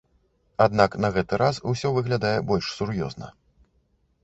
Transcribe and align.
Аднак 0.65 0.95
на 1.05 1.11
гэты 1.17 1.39
раз 1.43 1.59
усё 1.73 1.93
выглядае 1.99 2.33
больш 2.51 2.73
сур'ёзна. 2.79 3.33